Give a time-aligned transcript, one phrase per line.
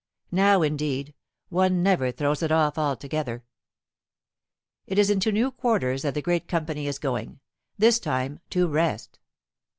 [0.31, 1.13] Now, indeed,
[1.49, 3.43] one never throws it off altogether.
[4.87, 7.39] It is into new quarters that the great company is going
[7.77, 9.19] this time to rest.